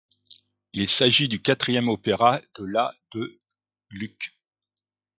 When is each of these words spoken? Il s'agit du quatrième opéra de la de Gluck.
Il 0.73 0.89
s'agit 0.89 1.27
du 1.27 1.43
quatrième 1.43 1.87
opéra 1.87 2.41
de 2.57 2.65
la 2.65 2.91
de 3.11 3.37
Gluck. 3.91 4.35